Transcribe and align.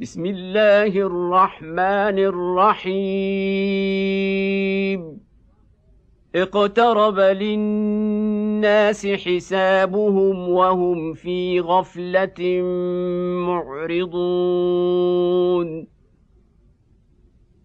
بسم 0.00 0.26
الله 0.26 0.86
الرحمن 0.86 2.18
الرحيم. 2.18 3.00
اقترب 6.34 7.18
للناس 7.18 9.06
حسابهم 9.06 10.48
وهم 10.48 11.14
في 11.14 11.60
غفلة 11.60 12.62
معرضون. 13.46 14.26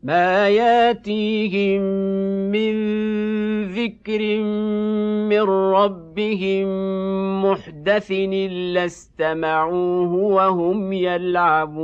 ما 0.03 0.49
ياتيهم 0.49 1.81
من 2.51 2.75
ذكر 3.63 4.43
من 5.29 5.49
ربهم 6.15 6.67
محدث 7.43 8.11
الا 8.11 8.85
استمعوه 8.85 10.13
وهم 10.13 10.93
يلعبون. 10.93 11.75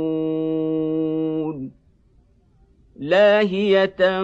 لاهية 2.96 4.20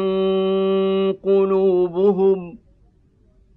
قلوبهم 1.13 2.59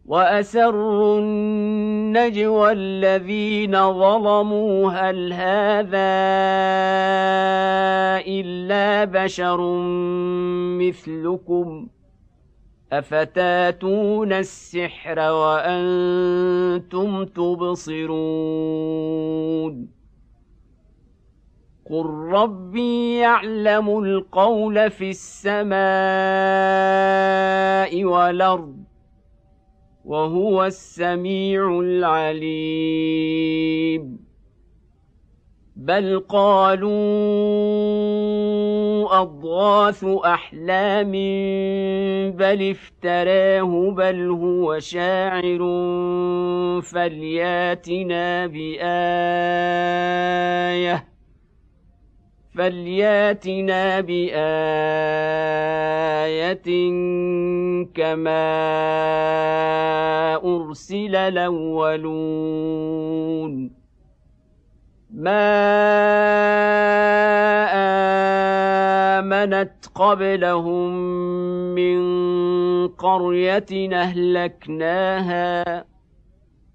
وأسروا 0.06 1.20
النجوى 1.20 2.72
الذين 2.72 3.94
ظلموا. 3.94 4.92
هل 4.92 5.34
هذا 5.34 6.12
إلا 8.28 9.06
بشر 9.06 9.62
مثلكم؟ 10.80 11.88
أفتاتون 12.92 14.34
السحر 14.34 15.20
وأنتم 15.20 17.26
تبصرون 17.26 18.12
قل 21.90 22.06
ربي 22.06 23.18
يعلم 23.18 24.04
القول 24.04 24.92
في 24.92 25.10
السماء 25.10 25.72
والأرض 28.04 28.78
وهو 30.06 30.66
السميع 30.66 31.80
العليم 31.80 33.22
بل 35.76 36.20
قالوا 36.20 36.92
أضغاث 39.12 40.04
أحلام 40.04 41.12
بل 42.32 42.70
افتراه 42.72 43.92
بل 43.92 44.30
هو 44.30 44.80
شاعر. 44.80 45.60
فلياتنا 46.82 48.48
بآية 48.48 48.92
فلياتنا 52.56 54.02
بآية 54.02 54.32
كما 57.94 58.46
أرسل 60.36 61.16
الأولون. 61.16 62.22
ما 65.14 65.52
امنت 69.20 69.86
قبلهم 69.96 70.92
من 71.76 72.02
قريه 72.88 73.90
اهلكناها 73.94 75.86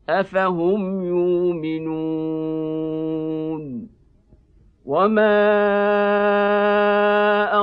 افهم 0.09 1.05
يؤمنون 1.05 2.27
وما 4.85 5.37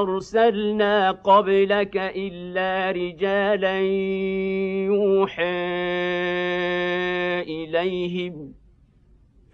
ارسلنا 0.02 1.12
قبلك 1.12 1.98
الا 1.98 2.92
رجالا 2.92 3.80
يوحى 4.90 5.44
اليهم 7.42 8.63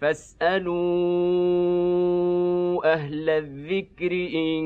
فاسألوا 0.00 0.74
أهل 2.92 3.30
الذكر 3.30 4.12
إن 4.34 4.62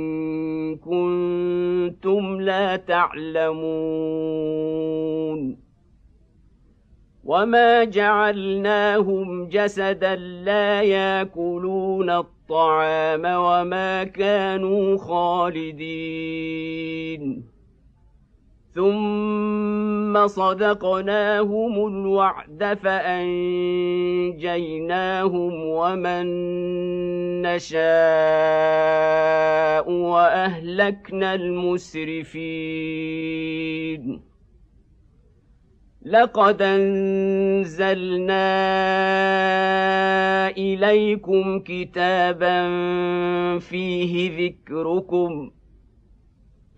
كنتم 0.77 2.41
لا 2.41 2.77
تعلمون. 2.77 3.65
وما 7.25 7.85
جعلناهم 7.85 9.49
جسدا 9.49 10.17
لا 10.17 10.83
يأكلون 10.83 12.11
الطعام 12.11 13.25
وما 13.25 14.05
كانوا 14.05 14.97
خالدين. 14.97 16.45
ثم 18.75 20.27
صدقناهم 20.27 21.87
الوعد 21.87 22.79
فانجيناهم 22.83 23.25
ومن 25.65 26.27
نشاء 27.43 27.81
واهلكنا 29.91 31.35
المسرفين 31.35 32.65
لقد 36.03 36.63
انزلنا 36.63 38.35
اليكم 40.49 41.61
كتابا 41.61 42.69
فيه 43.59 44.31
ذكركم 44.47 45.51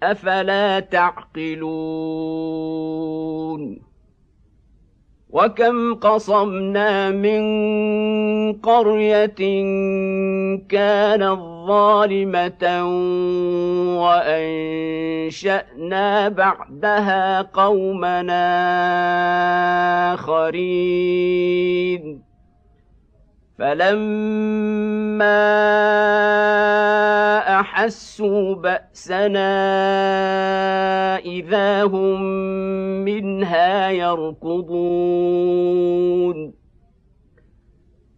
أفلا 0.02 0.80
تعقلون؟ 0.80 2.36
وكم 5.30 5.94
قصمنا 5.94 7.10
من 7.10 7.42
قرية 8.52 9.34
كانت 10.68 11.38
ظالمة 11.66 12.84
وأنشأنا 15.26 16.28
بعدها 16.28 17.42
قومنا 17.42 18.46
آخرين. 20.14 21.46
فلما 23.58 25.36
احسوا 27.60 28.54
باسنا 28.54 29.56
اذا 31.18 31.84
هم 31.84 32.22
منها 33.04 33.90
يركضون 33.90 35.36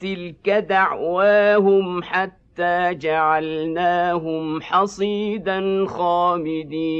تلك 0.00 0.50
دعواهم 0.50 2.02
حتى 2.02 2.94
جعلناهم 2.94 4.62
حصيدا 4.62 5.86
خامدين. 5.86 6.98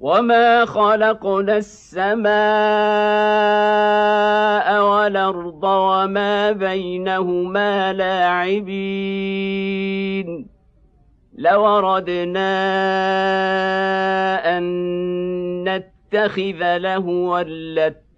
وما 0.00 0.64
خلقنا 0.64 1.56
السماء 1.56 2.30
والارض 4.82 5.64
وما 5.64 6.52
بينهما 6.52 7.92
لاعبين. 7.92 9.00
لوردنا 11.38 12.50
ان 14.58 14.64
نتخذ 15.64 16.76
لهوا 16.76 17.40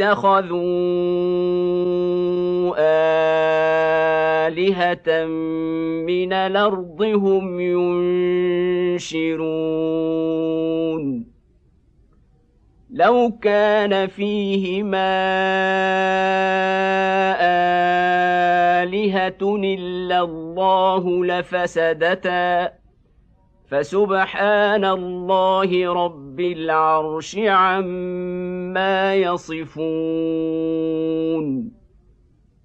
اتخذوا 0.00 0.60
آلهة 4.48 5.26
من 6.06 6.32
الأرض 6.32 7.02
هم 7.02 7.60
ينشرون. 8.96 9.40
لو 12.90 13.38
كان 13.42 14.06
فيهما 14.06 15.10
آلهة 18.82 19.56
إلا 19.64 20.20
الله 20.20 21.24
لفسدتا. 21.24 22.72
فسبحان 23.70 24.84
الله 24.84 25.92
رب 25.92 26.40
العرش 26.40 27.38
عما 27.38 29.14
يصفون. 29.14 29.80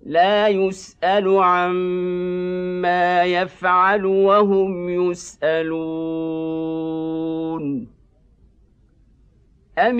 لا 0.06 0.48
يسأل 0.48 1.38
عما 1.38 3.24
يفعل 3.24 4.06
وهم 4.06 4.90
يسألون. 4.90 5.96
أم 9.78 10.00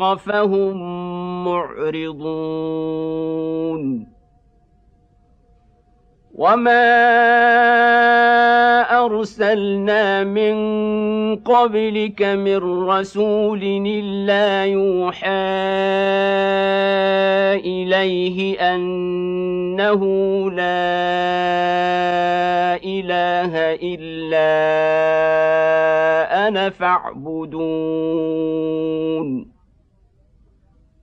الحق 0.00 0.18
فهم 0.18 1.44
معرضون 1.44 3.00
وما 6.34 6.90
ارسلنا 9.04 10.24
من 10.24 10.56
قبلك 11.36 12.22
من 12.22 12.86
رسول 12.88 13.62
الا 13.86 14.64
يوحى 14.64 15.28
اليه 17.60 18.60
انه 18.74 20.04
لا 20.50 20.90
اله 22.84 23.52
الا 23.74 24.48
أنا 26.48 26.70
فاعبدون 26.70 28.30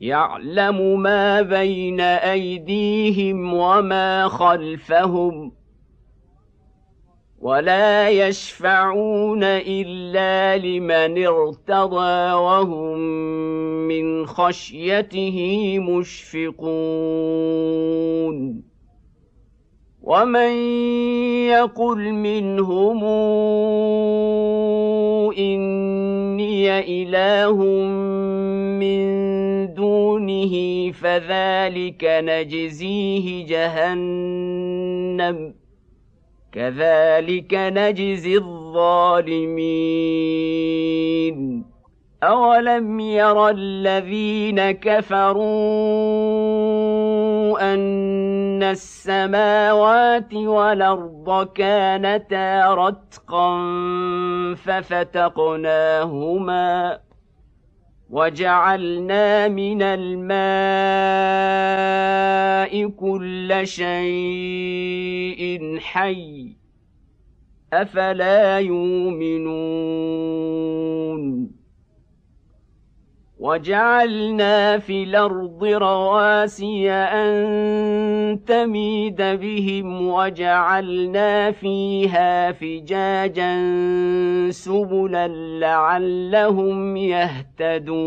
يعلم 0.00 1.00
ما 1.00 1.42
بين 1.42 2.00
أيديهم 2.00 3.54
وما 3.54 4.28
خلفهم 4.28 5.52
ولا 7.40 8.08
يشفعون 8.08 9.44
إلا 9.44 10.58
لمن 10.58 11.26
ارتضى 11.26 12.32
وهم 12.32 12.98
من 13.88 14.26
خشيته 14.26 15.78
مشفقون 15.78 16.68
ومن 20.02 20.52
يقل 21.48 22.12
منهم 22.12 23.04
إني 25.38 26.78
إله 27.02 27.56
من 28.80 29.08
دونه 30.18 30.92
فذلك 30.92 32.04
نجزيه 32.04 33.46
جهنم. 33.46 35.54
كذلك 36.52 37.54
نجزي 37.54 38.36
الظالمين. 38.36 39.78
اولم 42.22 43.00
ير 43.00 43.48
الذين 43.48 44.70
كفروا 44.70 45.44
ان 47.74 48.62
السماوات 48.62 50.34
والارض 50.34 51.48
كانتا 51.54 52.74
رتقا 52.74 53.58
ففتقناهما 54.54 55.78
وجعلنا 58.10 59.48
من 59.48 59.82
الماء 59.82 60.28
كل 62.88 63.60
شيء 63.64 65.42
حي 65.80 66.52
أفلا 67.72 68.58
يؤمنون 68.58 69.58
وجعلنا 73.38 74.78
في 74.78 75.02
الأرض 75.02 75.64
رواسي 75.64 76.90
أن 76.90 78.44
تميد 78.46 79.22
بهم 79.22 80.08
وجعلنا 80.08 81.50
فيها 81.50 82.52
فجاجا 82.52 83.54
سبلا 84.50 85.28
لعلهم 85.58 86.96
يهتدون 86.96 87.98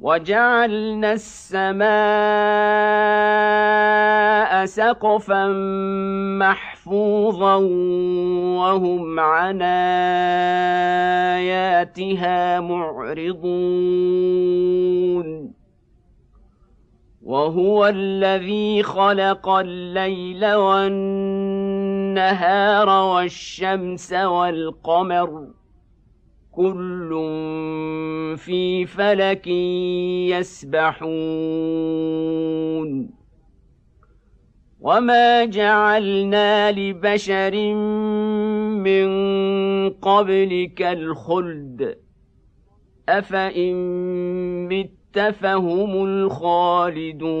وجعلنا 0.00 1.12
السماء 1.12 1.84
سقفا 4.64 5.48
محفوظا 6.38 7.56
وهم 8.56 9.20
عن 9.20 9.62
آياتها 11.42 12.60
معرضون. 12.60 13.50
وهو 17.22 17.86
الذي 17.86 18.82
خلق 18.82 19.48
الليل 19.48 20.54
والنهار 20.54 21.28
والشمس 22.88 24.12
والقمر. 24.12 25.59
كل 26.52 27.08
في 28.36 28.86
فلك 28.86 29.46
يسبحون 30.26 31.10
وما 34.80 35.44
جعلنا 35.44 36.72
لبشر 36.72 37.74
من 38.74 39.10
قبلك 39.90 40.82
الخلد 40.82 41.98
افان 43.08 43.74
مت 44.68 45.18
فهم 45.18 46.04
الخالدون 46.04 47.40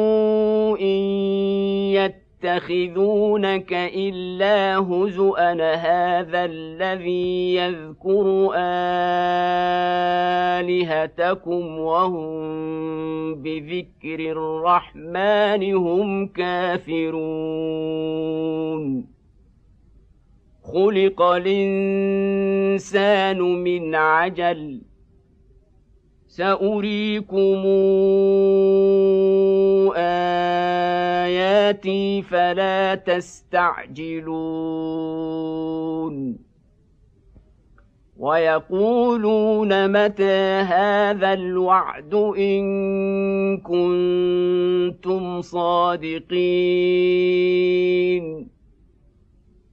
يتخذونك 2.43 3.73
الا 3.73 4.77
هزءا 4.77 5.53
هذا 5.75 6.45
الذي 6.45 7.55
يذكر 7.55 8.51
الهتكم 10.61 11.79
وهم 11.79 12.31
بذكر 13.35 14.19
الرحمن 14.19 15.73
هم 15.75 16.27
كافرون. 16.27 18.01
خلق 20.63 21.21
الانسان 21.21 22.61
من 23.41 23.95
عجل 23.95 24.90
سأريكم 26.31 27.63
آياتي 31.27 32.21
فلا 32.21 32.95
تستعجلون. 32.95 34.11
ويقولون 38.17 39.91
متى 39.91 40.61
هذا 40.61 41.33
الوعد 41.33 42.13
إن 42.37 42.63
كنتم 43.57 45.41
صادقين. 45.41 46.31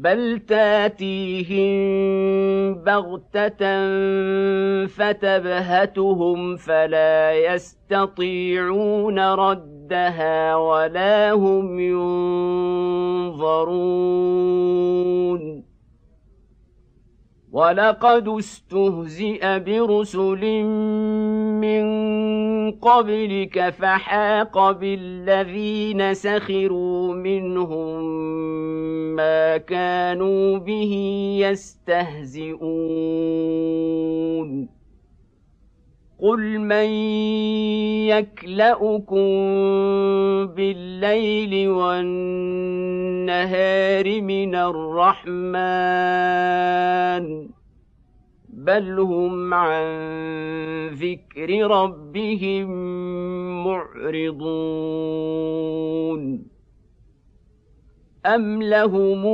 بل 0.00 0.38
تاتيهم 0.48 1.74
بغته 2.74 3.60
فتبهتهم 4.86 6.56
فلا 6.56 7.32
يستطيعون 7.32 9.18
ردها 9.18 10.56
ولا 10.56 11.32
هم 11.32 11.80
ينظرون 13.30 13.80
ولقد 17.52 18.28
استهزئ 18.28 19.58
برسل 19.58 20.64
من 21.60 21.84
قبلك 22.70 23.70
فحاق 23.70 24.70
بالذين 24.70 26.14
سخروا 26.14 27.14
منهم 27.14 28.04
ما 29.16 29.56
كانوا 29.56 30.58
به 30.58 30.92
يستهزئون. 31.40 32.80
قل 36.22 36.58
من 36.58 36.90
يكلأكم 38.12 39.26
بالليل 40.46 41.68
والنهار 41.68 42.10
من 44.20 44.54
الرحمن 44.54 45.50
بل 48.66 48.98
هم 48.98 49.54
عن 49.54 49.88
ذكر 50.88 51.66
ربهم 51.66 52.68
معرضون 53.64 55.00
أم 58.26 58.62
لهم 58.62 59.26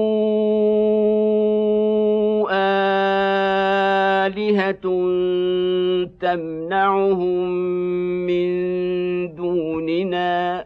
آلهة 4.27 4.87
تمنعهم 6.21 7.49
من 8.27 8.47
دوننا 9.35 10.66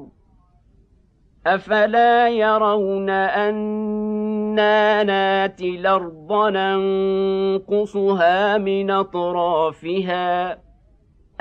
أفلا 1.47 2.29
يرون 2.29 3.09
أنا 3.09 5.03
ناتي 5.03 5.69
الأرض 5.69 6.33
ننقصها 6.53 8.17
من 8.57 8.91
أطرافها 8.91 10.55
ۖ 10.55 10.57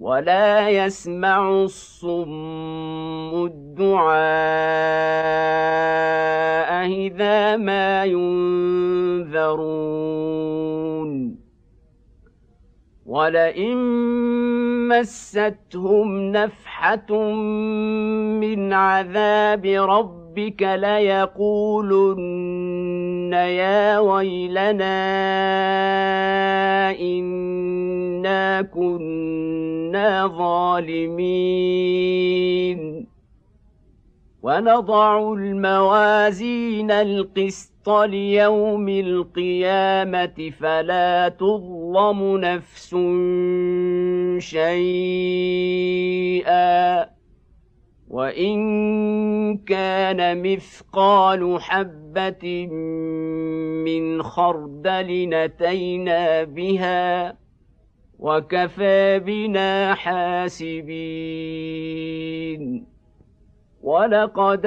ولا 0.00 0.68
يسمع 0.68 1.50
الصم 1.50 3.44
الدعاء 3.44 4.10
إذا 6.88 7.56
ما 7.56 8.04
ينذرون. 8.04 9.80
ولئن 13.06 13.76
مستهم 14.88 16.32
نفحه 16.32 17.14
من 18.40 18.72
عذاب 18.72 19.66
ربك 19.66 20.62
ليقولن 20.62 22.10
يا 23.32 23.98
ويلنا 23.98 25.00
انا 26.90 28.62
كنا 28.62 29.59
ظالمين. 30.26 31.40
ونضع 34.42 35.32
الموازين 35.32 36.90
القسط 36.90 37.90
ليوم 37.90 38.88
القيامة 38.88 40.52
فلا 40.60 41.28
تظلم 41.28 42.36
نفس 42.36 42.96
شيئا. 44.38 45.70
وإن 48.10 48.60
كان 49.56 50.42
مثقال 50.42 51.60
حبة 51.60 52.66
من 53.84 54.22
خردل 54.22 55.28
نتينا 55.28 56.44
بها 56.44 57.36
وكفى 58.20 59.18
بنا 59.18 59.94
حاسبين. 59.94 60.80
ولقد 63.82 64.66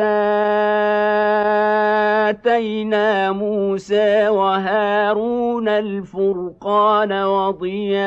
آتينا 2.29 3.31
موسى 3.31 4.27
وهارون 4.27 5.69
الفرقان 5.69 7.13
وضياء 7.13 8.03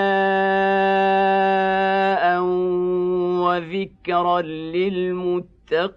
وذكرا 3.42 4.40
للمتقين. 4.42 5.96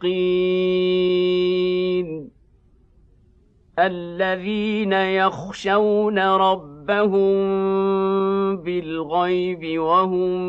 الذين 3.80 4.94
يخشون 4.94 6.20
ربهم 6.20 7.50
بالغيب 8.56 9.80
وهم 9.80 10.40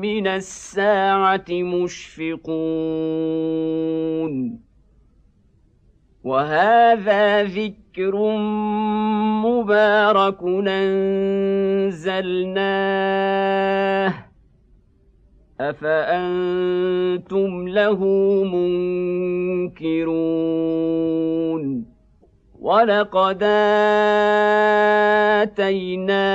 من 0.00 0.26
الساعة 0.26 1.44
مشفقون. 1.50 2.48
وهذا 6.24 7.42
ذكر 7.42 8.36
مبارك 9.46 10.42
انزلناه 10.68 12.28
أفأنتم 15.60 17.68
له 17.68 18.04
منكرون؟ 19.74 21.87
ولقد 22.68 23.42
اتينا 25.42 26.28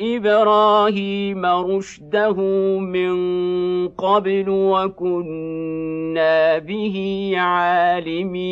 إبراهيم 0.00 1.46
رشده 1.46 2.36
من 2.78 3.14
قبل 3.88 4.44
وكنا 4.48 6.18
به 6.58 7.32
عالمين 7.36 8.42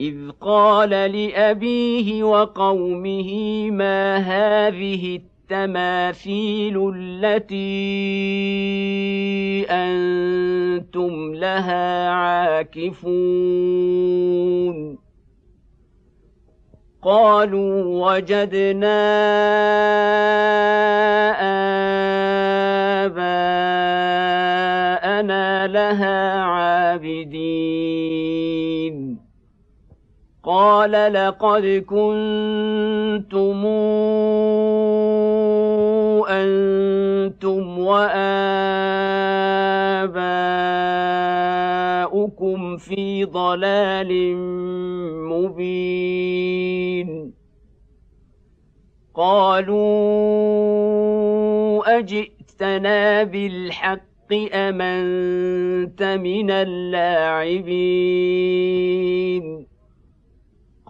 اذ 0.00 0.30
قال 0.40 0.90
لابيه 0.90 2.22
وقومه 2.22 3.30
ما 3.70 4.16
هذه 4.16 5.20
التماثيل 5.50 6.92
التي 6.96 7.66
أنتم 9.70 11.34
لها 11.34 12.08
عاكفون. 12.10 13.10
قالوا 17.02 18.10
وجدنا 18.10 19.00
آباءنا 23.06 23.66
لها 25.66 26.40
عابدين. 26.40 27.59
قال 30.50 30.92
لقد 31.12 31.84
كنتم 31.86 33.66
أنتم 36.26 37.78
وآباؤكم 37.78 38.16
في 42.76 43.24
ضلال 43.24 44.36
مبين. 45.30 47.10
قالوا 49.14 49.78
أجئتنا 51.98 53.22
بالحق 53.22 54.32
امنت 54.52 56.02
من 56.02 56.50
اللاعبين؟ 56.50 57.60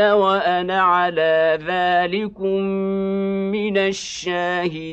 وأنا 0.00 0.80
على 0.80 1.58
ذلكم 1.66 2.60
من 3.52 3.78
الشاهدين. 3.78 4.92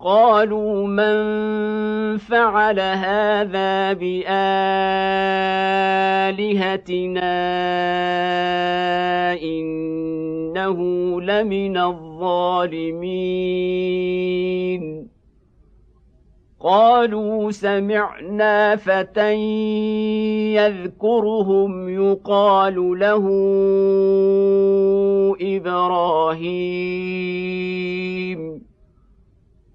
قالوا 0.00 0.86
من 0.86 1.16
فعل 2.16 2.80
هذا 2.80 3.92
بآلهتنا 3.92 4.22
إنه 9.42 10.80
لمن 11.20 11.76
الظالمين. 11.76 13.28
قالوا 16.60 17.50
سمعنا 17.50 18.76
فتى 18.76 19.34
يذكرهم 20.54 21.88
يقال 21.88 22.98
له 22.98 23.24
إبراهيم. 25.40 27.08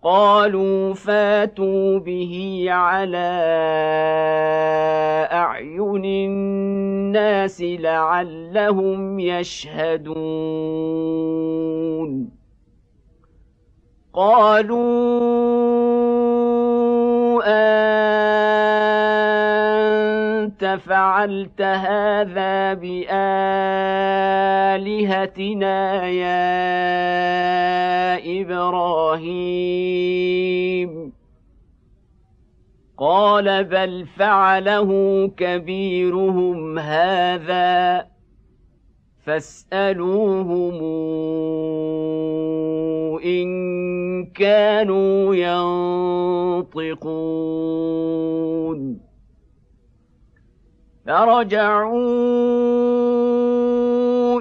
قالوا 0.03 0.93
فاتوا 0.93 1.99
به 1.99 2.65
على 2.69 3.17
أعين 5.31 6.05
الناس 6.05 7.61
لعلهم 7.61 9.19
يشهدون. 9.19 10.43
قالوا 14.13 15.43
انت 17.45 18.32
فعلت 20.77 21.61
هذا 21.61 22.73
بآلهتنا 22.73 23.27
يا 26.07 26.41
إبراهيم. 28.41 29.93
قال 32.97 33.63
بل 33.63 34.05
فعله 34.17 34.91
كبيرهم 35.37 36.79
هذا 36.79 38.07
فاسألوهم 39.25 40.73
إن 43.23 44.25
كانوا 44.25 45.35
ينطقون. 46.75 47.13
فرجعوا 51.05 52.03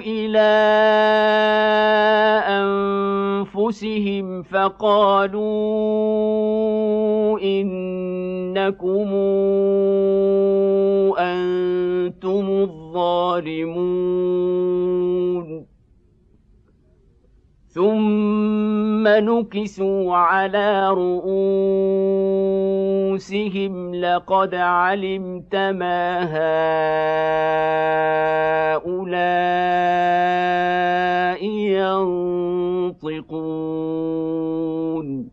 إلى 0.01 0.53
أنفسهم 3.53 4.43
فقالوا 4.43 5.43
إنكم 7.39 9.09
أنتم 11.19 12.45
الظالمون. 12.49 13.93
ثم 17.73 19.07
نكسوا 19.07 20.15
على 20.15 20.89
رؤوسهم 20.89 21.55
لقد 23.95 24.55
علمت 24.55 25.55
ما 25.55 26.23
هؤلاء 28.77 29.73
ينطقون 32.93 35.32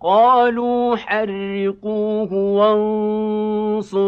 قالوا 0.00 0.96
حرقوه 0.96 2.32
وانصروا 2.32 3.98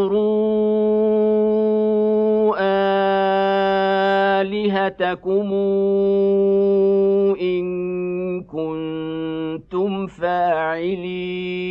آلهتكم 4.40 5.52
إن 7.40 8.42
كنتم 8.42 10.06
فاعلين. 10.06 11.70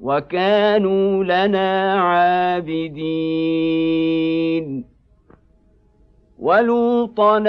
وكانوا 0.00 1.24
لنا 1.24 2.00
عابدين. 2.00 3.40
ولوطا 6.38 7.44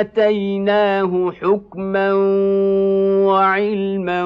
آتيناه 0.00 1.32
حكما 1.32 2.12
وعلما 3.26 4.24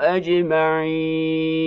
أجمعين. 0.00 1.66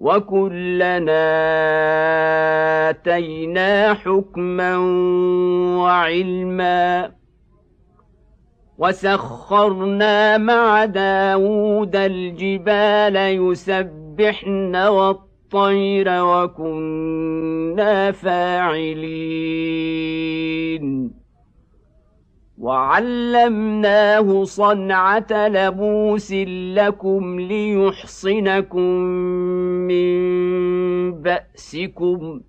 وكلنا 0.00 1.28
اتينا 2.90 3.94
حكما 3.94 4.76
وعلما 5.78 7.12
وسخرنا 8.78 10.38
مع 10.38 10.84
داود 10.84 11.96
الجبال 11.96 13.16
يسبحن 13.16 14.76
والطير 14.76 16.08
وكنا 16.24 18.12
فاعلين 18.12 19.08
وعلمناه 22.58 24.44
صنعة 24.44 25.48
لبوس 25.48 26.32
لكم 26.74 27.40
ليحصنكم 27.40 28.90
من 29.88 30.18
بأسكم 31.22 32.40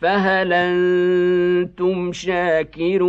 فهل 0.00 0.52
أنتم 0.52 2.12
شاكرون 2.12 3.08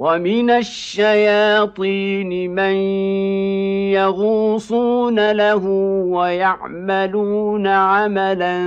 ومن 0.00 0.50
الشياطين 0.50 2.30
من 2.54 2.74
يغوصون 3.92 5.32
له 5.32 5.66
ويعملون 6.16 7.66
عملا 7.66 8.58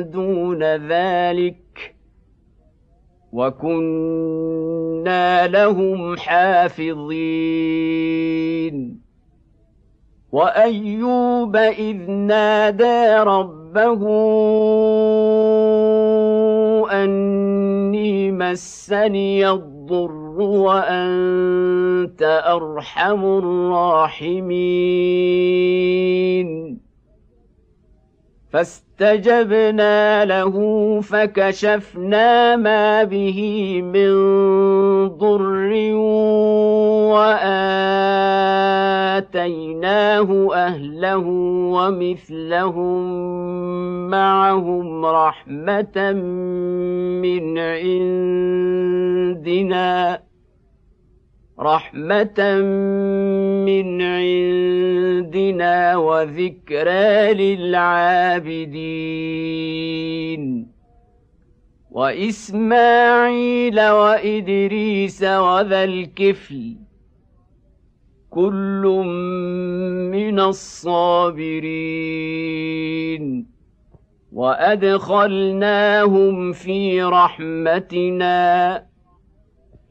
دون 0.00 0.62
ذلك 0.64 1.94
وكنا 3.32 4.26
لهم 5.46 6.16
حافظين 6.16 7.02
وايوب 10.32 11.56
اذ 11.56 12.10
نادى 12.10 13.14
ربه 13.30 14.02
اني 16.92 18.30
مسني 18.32 19.50
الضر 19.50 20.21
وأنت 20.40 22.22
أرحم 22.46 23.24
الراحمين. 23.24 24.42
فاستجبنا 28.52 30.24
له 30.24 30.54
فكشفنا 31.00 32.56
ما 32.56 33.04
به 33.04 33.80
من 33.82 34.12
ضر 35.08 35.72
وآتيناه 37.12 37.48
أهله 40.54 41.26
ومثلهم 41.72 43.02
معهم 44.10 45.06
رحمة 45.06 46.12
من 47.22 47.58
عندنا. 47.58 49.52
رحمة 51.60 52.60
من 53.66 54.02
عندنا 54.02 55.96
وذكرى 55.96 57.34
للعابدين. 57.34 58.72
وإسماعيل 61.90 63.80
وإدريس 63.80 65.22
وذا 65.22 65.84
الكفل 65.84 66.76
كل 68.30 68.82
من 70.12 70.40
الصابرين. 70.40 71.62
وأدخلناهم 74.32 76.52
في 76.52 77.02
رحمتنا. 77.02 78.91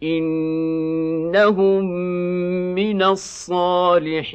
إنهم 0.04 1.84
من 2.76 3.04
الصالحين. 3.04 4.32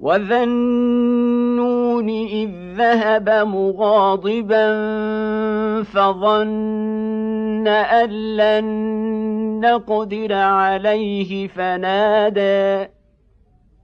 وذا 0.00 0.44
النون 0.44 2.08
إذ 2.08 2.50
ذهب 2.76 3.28
مغاضبا 3.30 4.66
فظن 5.82 7.68
أن 7.68 8.10
لن 8.36 8.64
نقدر 9.60 10.32
عليه 10.32 11.48
فنادى 11.48 12.93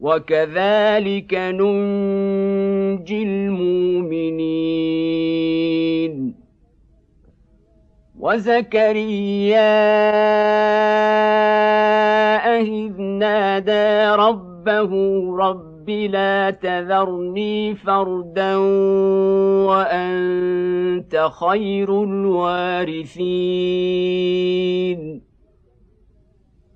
وكذلك 0.00 1.34
ننجي 1.34 3.22
المؤمنين. 3.22 4.80
وزكريا 8.18 9.70
إذ 12.60 13.00
نادى 13.00 14.22
ربه 14.22 14.92
رب 15.36 15.90
لا 15.90 16.50
تذرني 16.50 17.74
فردا 17.74 18.56
وأنت 19.66 21.28
خير 21.40 22.02
الوارثين. 22.02 23.20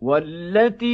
والتي 0.00 0.90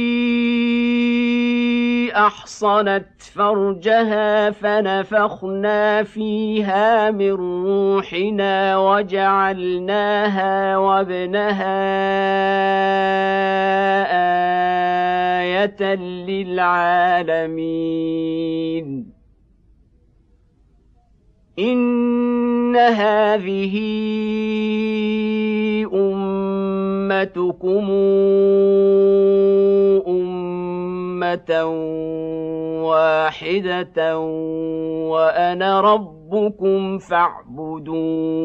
أحصنت 2.15 3.07
فرجها 3.33 4.51
فنفخنا 4.51 6.03
فيها 6.03 7.11
من 7.11 7.31
روحنا 7.31 8.77
وجعلناها 8.77 10.77
وابنها 10.77 11.77
آية 15.41 15.95
للعالمين. 16.27 16.77
إن 21.59 22.75
هذه 22.75 23.75
أمتكم 25.93 27.87
أمة 30.07 31.65
واحدة 32.83 34.19
وأنا 35.09 35.81
ربكم 35.81 36.97
فاعبدون 36.97 38.37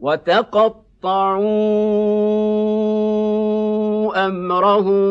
وتقطعوا 0.00 0.88
أمرهم 4.26 5.02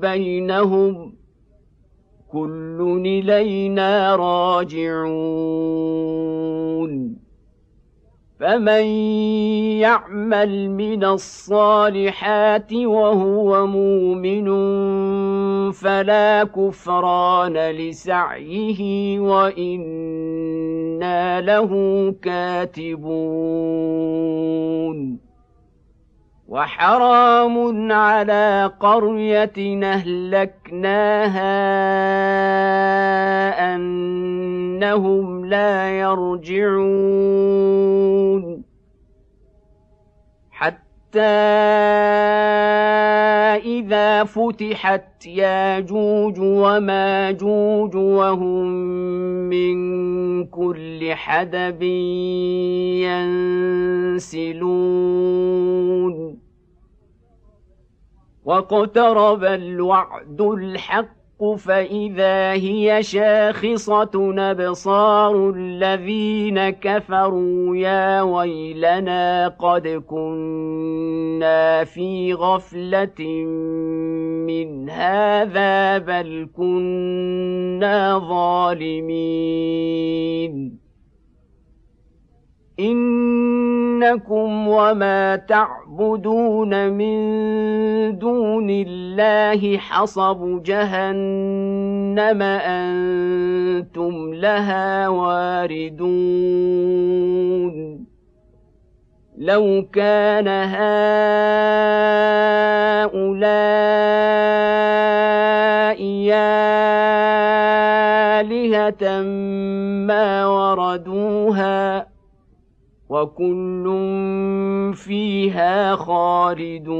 بينهم 0.00 1.15
كل 2.36 3.02
إلينا 3.06 4.16
راجعون. 4.16 5.56
فمن 8.40 8.84
يعمل 9.80 10.70
من 10.70 11.04
الصالحات 11.04 12.72
وهو 12.72 13.66
مؤمن 13.66 14.50
فلا 15.72 16.44
كفران 16.44 17.56
لسعيه 17.70 19.20
وإنا 19.20 20.60
له 21.40 21.70
كاتبون. 22.22 23.66
وحرام 26.48 27.92
على 27.92 28.72
قرية 28.80 29.84
أهلكناها 29.84 31.34
أنهم 33.74 35.46
لا 35.46 35.98
يرجعون. 35.98 36.66
إذا 43.56 44.24
فتحت 44.24 45.26
ياجوج 45.26 46.40
وماجوج 46.40 47.96
وهم 47.96 48.66
من 49.48 49.76
كل 50.44 51.14
حدب 51.14 51.82
ينسلون. 54.22 56.38
واقترب 58.44 59.44
الوعد 59.44 60.40
الحق 60.40 61.16
فإذا 61.56 62.52
هي 62.52 63.02
شاخصة 63.02 64.34
أبصار 64.50 65.50
الذين 65.50 66.70
كفروا 66.70 67.76
يا 67.76 68.22
ويلنا 68.22 69.48
قد 69.48 69.88
كنا 69.88 71.84
في 71.84 72.34
غفلة 72.34 73.44
من 74.46 74.90
هذا 74.90 75.98
بل 75.98 76.48
كنا 76.56 78.18
ظالمين. 78.18 79.66
إنكم 82.80 84.68
وما 84.68 85.36
تعبدون 85.96 86.88
من 86.88 88.18
دون 88.18 88.66
الله 88.70 89.78
حصب 89.78 90.62
جهنم 90.62 92.42
أنتم 92.42 94.34
لها 94.34 95.08
واردون. 95.08 96.16
لو 99.38 99.86
كان 99.92 100.48
هؤلاء 100.48 100.96
آلهة 108.40 109.22
ما 110.06 110.46
وردوها 110.46 112.05
وكل 113.08 113.84
فيها 114.94 115.96
خالدون. 115.96 116.96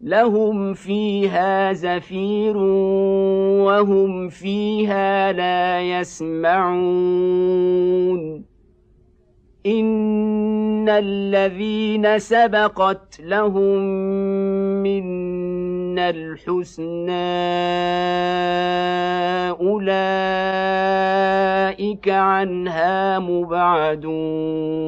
لهم 0.00 0.74
فيها 0.74 1.72
زفير 1.72 2.56
وهم 2.56 4.28
فيها 4.28 5.32
لا 5.32 6.00
يسمعون. 6.00 6.84
إن 9.66 10.88
الذين 10.88 12.18
سبقت 12.18 13.20
لهم 13.20 13.80
منا 14.82 15.63
الحسنى 15.98 17.34
اولئك 19.50 22.08
عنها 22.08 23.18
مبعدون 23.18 24.84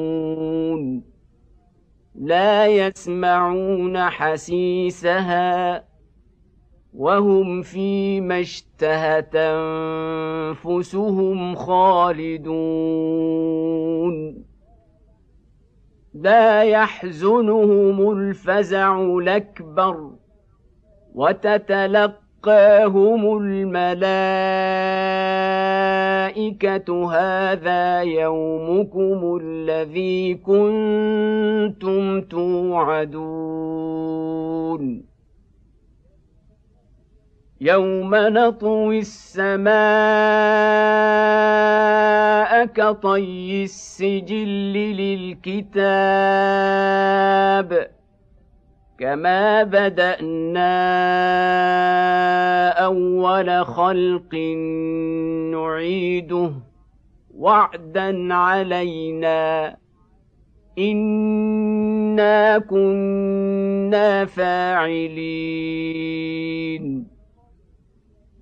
لا 2.15 2.67
يسمعون 2.67 3.99
حسيسها 3.99 5.83
وهم 6.93 7.61
فيما 7.61 8.39
اشتهت 8.39 9.35
انفسهم 10.55 11.55
خالدون 11.55 12.47
لا 16.13 16.63
يحزنهم 16.63 18.11
الفزع 18.11 19.01
الاكبر 19.01 20.16
وتتلقاهم 21.17 23.21
الملائكة 23.37 24.07
هذا 27.11 28.01
يومكم 28.01 29.39
الذي 29.41 30.33
كنتم 30.33 32.21
توعدون. 32.21 33.17
يوم 37.61 38.15
نطوي 38.15 38.99
السماء 38.99 39.77
كطي 42.65 43.63
السجل 43.63 44.73
للكتاب. 45.53 45.87
كما 48.99 49.63
بدانا 49.63 50.77
اول 52.69 53.65
خلق 53.65 54.35
نعيده 55.53 56.51
وعدا 57.37 58.33
علينا 58.33 59.77
انا 60.79 62.59
كنا 62.59 64.25
فاعلين 64.25 65.97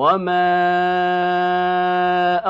وما 0.00 0.56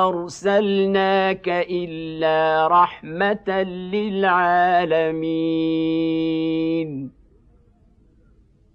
ارسلناك 0.08 1.48
الا 1.48 2.68
رحمه 2.68 3.62
للعالمين 3.90 5.10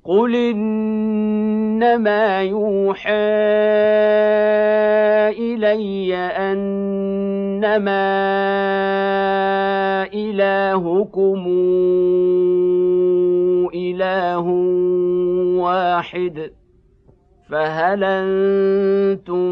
قل 0.03 0.35
انما 0.35 1.61
يوحى 2.41 3.11
الي 5.39 6.15
انما 6.51 8.05
الهكم 10.13 11.43
اله 13.75 14.47
واحد 15.63 16.64
فهل 17.49 18.03
أنتم 18.03 19.45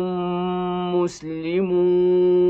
مسلمون؟ 0.95 2.43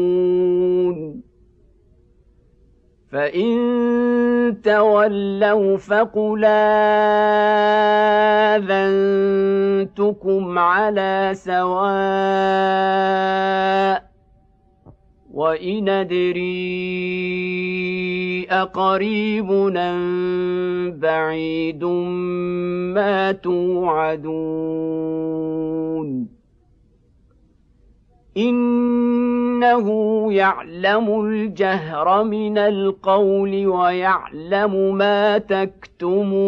فإن 3.13 4.61
تولوا 4.63 5.77
فقل 5.77 6.45
آذنتكم 9.85 10.59
على 10.59 11.31
سواء 11.33 11.73
وان 15.33 15.89
ادري 15.89 16.43
اقريب 18.49 19.51
ام 19.77 20.99
بعيد 20.99 21.83
ما 22.93 23.31
توعدون 23.31 24.73
انه 28.37 29.87
يعلم 30.33 31.25
الجهر 31.25 32.23
من 32.23 32.57
القول 32.57 33.67
ويعلم 33.67 34.95
ما 34.95 35.37
تكتمون 35.37 36.43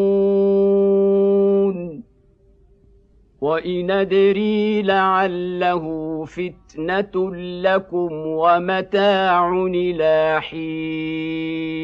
وان 3.42 3.92
ادري 3.92 4.82
لعله 4.82 5.86
فتنه 6.26 7.36
لكم 7.62 8.10
ومتاع 8.12 9.66
إلى 9.66 10.42
حين 10.42 11.76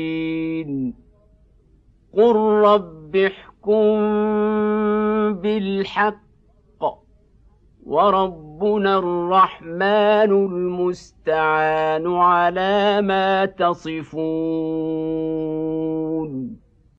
قل 2.14 2.36
رب 2.36 3.16
احكم 3.16 3.99
بالحق 5.34 6.22
وربنا 7.86 8.97
الرحمن 8.97 10.32
المستعان 10.45 12.08
على 12.16 13.02
ما 13.02 13.45
تصفون 13.45 14.12